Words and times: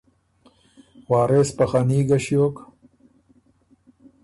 وارث 1.09 1.49
په 1.57 1.65
خني 1.71 1.99
ګۀ 2.07 2.17
ݭیوک 2.23 2.55